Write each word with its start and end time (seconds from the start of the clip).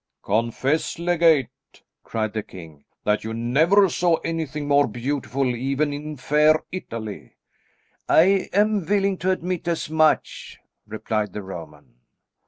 "Confess, 0.23 0.97
legate," 0.97 1.83
cried 2.03 2.33
the 2.33 2.41
king, 2.41 2.85
"that 3.03 3.23
you 3.23 3.35
never 3.35 3.87
saw 3.87 4.15
anything 4.23 4.67
more 4.67 4.87
beautiful 4.87 5.45
even 5.55 5.93
in 5.93 6.17
fair 6.17 6.59
Italy." 6.71 7.35
"I 8.09 8.49
am 8.51 8.83
willing 8.83 9.17
to 9.19 9.29
admit 9.29 9.67
as 9.67 9.91
much," 9.91 10.57
replied 10.87 11.33
the 11.33 11.43
Roman. 11.43 11.99